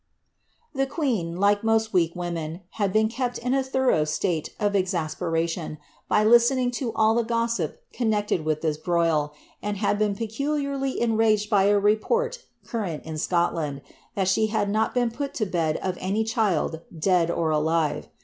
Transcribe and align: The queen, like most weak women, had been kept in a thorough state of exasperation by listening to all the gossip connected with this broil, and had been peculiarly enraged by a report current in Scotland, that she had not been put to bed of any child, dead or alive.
The 0.73 0.87
queen, 0.87 1.35
like 1.35 1.63
most 1.63 1.93
weak 1.93 2.15
women, 2.15 2.61
had 2.79 2.91
been 2.91 3.07
kept 3.07 3.37
in 3.37 3.53
a 3.53 3.61
thorough 3.61 4.03
state 4.03 4.49
of 4.59 4.75
exasperation 4.75 5.77
by 6.07 6.23
listening 6.23 6.71
to 6.71 6.91
all 6.95 7.13
the 7.13 7.21
gossip 7.23 7.83
connected 7.93 8.43
with 8.43 8.61
this 8.61 8.77
broil, 8.77 9.31
and 9.61 9.77
had 9.77 9.99
been 9.99 10.15
peculiarly 10.15 10.99
enraged 10.99 11.51
by 11.51 11.65
a 11.65 11.77
report 11.77 12.43
current 12.65 13.05
in 13.05 13.19
Scotland, 13.19 13.83
that 14.15 14.27
she 14.27 14.47
had 14.47 14.71
not 14.71 14.95
been 14.95 15.11
put 15.11 15.35
to 15.35 15.45
bed 15.45 15.77
of 15.83 15.99
any 16.01 16.23
child, 16.23 16.81
dead 16.97 17.29
or 17.29 17.51
alive. 17.51 18.07